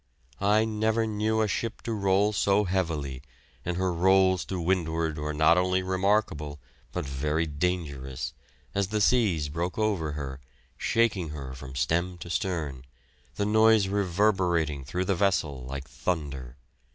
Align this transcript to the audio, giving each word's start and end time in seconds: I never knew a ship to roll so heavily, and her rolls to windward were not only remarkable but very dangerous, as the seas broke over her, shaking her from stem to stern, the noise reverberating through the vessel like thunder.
I 0.41 0.65
never 0.65 1.05
knew 1.05 1.41
a 1.43 1.47
ship 1.47 1.83
to 1.83 1.93
roll 1.93 2.33
so 2.33 2.63
heavily, 2.63 3.21
and 3.63 3.77
her 3.77 3.93
rolls 3.93 4.43
to 4.45 4.59
windward 4.59 5.19
were 5.19 5.31
not 5.31 5.59
only 5.59 5.83
remarkable 5.83 6.59
but 6.91 7.05
very 7.05 7.45
dangerous, 7.45 8.33
as 8.73 8.87
the 8.87 8.99
seas 8.99 9.47
broke 9.47 9.77
over 9.77 10.13
her, 10.13 10.39
shaking 10.75 11.29
her 11.29 11.53
from 11.53 11.75
stem 11.75 12.17
to 12.17 12.31
stern, 12.31 12.85
the 13.35 13.45
noise 13.45 13.89
reverberating 13.89 14.83
through 14.83 15.05
the 15.05 15.13
vessel 15.13 15.65
like 15.65 15.87
thunder. 15.87 16.57